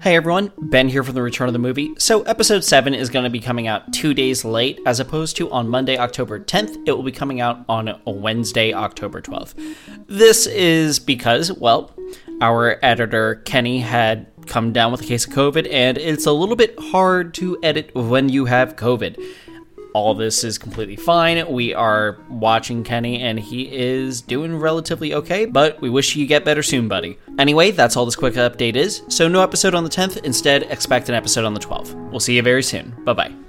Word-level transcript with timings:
Hey 0.00 0.14
everyone, 0.14 0.52
Ben 0.56 0.88
here 0.88 1.02
from 1.02 1.16
the 1.16 1.22
Return 1.22 1.48
of 1.48 1.52
the 1.52 1.58
Movie. 1.58 1.92
So, 1.98 2.22
episode 2.22 2.62
7 2.62 2.94
is 2.94 3.10
going 3.10 3.24
to 3.24 3.30
be 3.30 3.40
coming 3.40 3.66
out 3.66 3.92
two 3.92 4.14
days 4.14 4.44
late, 4.44 4.78
as 4.86 5.00
opposed 5.00 5.36
to 5.38 5.50
on 5.50 5.68
Monday, 5.68 5.98
October 5.98 6.38
10th. 6.38 6.86
It 6.86 6.92
will 6.92 7.02
be 7.02 7.10
coming 7.10 7.40
out 7.40 7.64
on 7.68 8.00
Wednesday, 8.06 8.72
October 8.72 9.20
12th. 9.20 9.54
This 10.06 10.46
is 10.46 11.00
because, 11.00 11.52
well, 11.52 11.92
our 12.40 12.78
editor 12.80 13.36
Kenny 13.44 13.80
had 13.80 14.28
come 14.46 14.72
down 14.72 14.92
with 14.92 15.00
a 15.00 15.04
case 15.04 15.26
of 15.26 15.32
COVID, 15.32 15.68
and 15.68 15.98
it's 15.98 16.26
a 16.26 16.32
little 16.32 16.54
bit 16.54 16.78
hard 16.78 17.34
to 17.34 17.58
edit 17.64 17.92
when 17.92 18.28
you 18.28 18.44
have 18.44 18.76
COVID 18.76 19.20
all 19.98 20.14
this 20.14 20.44
is 20.44 20.58
completely 20.58 20.96
fine. 20.96 21.50
We 21.50 21.74
are 21.74 22.18
watching 22.28 22.84
Kenny, 22.84 23.20
and 23.20 23.38
he 23.38 23.74
is 23.74 24.20
doing 24.20 24.56
relatively 24.56 25.14
okay, 25.14 25.44
but 25.44 25.80
we 25.80 25.90
wish 25.90 26.16
you 26.16 26.26
get 26.26 26.44
better 26.44 26.62
soon, 26.62 26.88
buddy. 26.88 27.18
Anyway, 27.38 27.70
that's 27.70 27.96
all 27.96 28.04
this 28.04 28.16
quick 28.16 28.34
update 28.34 28.76
is. 28.76 29.02
So, 29.08 29.28
no 29.28 29.42
episode 29.42 29.74
on 29.74 29.84
the 29.84 29.90
10th. 29.90 30.18
Instead, 30.24 30.64
expect 30.64 31.08
an 31.08 31.14
episode 31.14 31.44
on 31.44 31.54
the 31.54 31.60
12th. 31.60 31.94
We'll 32.10 32.20
see 32.20 32.36
you 32.36 32.42
very 32.42 32.62
soon. 32.62 32.94
Bye 33.04 33.12
bye. 33.12 33.47